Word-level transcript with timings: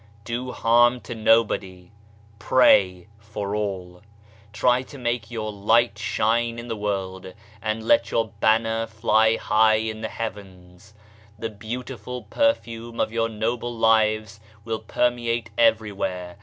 Do 0.23 0.51
harm 0.51 0.99
to 1.01 1.13
no 1.13 1.43
body; 1.43 1.91
pray 2.39 3.05
for 3.19 3.55
all; 3.55 4.01
try 4.51 4.81
to 4.81 4.97
make 4.97 5.29
your 5.29 5.51
light 5.51 5.99
shine 5.99 6.57
in 6.57 6.69
the 6.69 6.73
PASTOR 6.75 6.89
WAGNER'S 6.89 7.21
CHURCH 7.33 7.35
109 7.61 7.77
world 7.77 7.77
and. 7.77 7.87
let 7.87 8.09
your 8.09 8.27
banner 8.39 8.87
fly 8.87 9.35
high 9.35 9.75
in 9.75 10.01
the 10.01 10.09
Heavens. 10.09 10.95
The 11.37 11.51
beautiful 11.51 12.23
perfume 12.23 12.99
of 12.99 13.11
your 13.11 13.29
noble 13.29 13.75
lives 13.77 14.39
will 14.65 14.79
permeate 14.79 15.51
every 15.55 15.91
where. 15.91 16.37